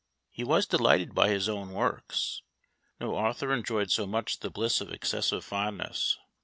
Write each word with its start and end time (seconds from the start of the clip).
He 0.31 0.43
was 0.43 0.65
delighted 0.65 1.13
by 1.13 1.29
his 1.29 1.47
own 1.47 1.73
works. 1.73 2.41
No 2.99 3.13
author 3.13 3.53
enjoyed 3.53 3.91
so 3.91 4.07
much 4.07 4.39
the 4.39 4.49
bliss 4.49 4.81
of 4.81 4.91
excessive 4.91 5.45
fondness. 5.45 6.17